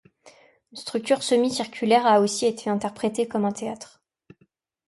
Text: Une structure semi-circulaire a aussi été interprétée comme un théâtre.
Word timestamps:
Une 0.71 0.77
structure 0.79 1.21
semi-circulaire 1.21 2.07
a 2.07 2.21
aussi 2.21 2.47
été 2.47 2.71
interprétée 2.71 3.27
comme 3.27 3.45
un 3.45 3.51
théâtre. 3.51 4.01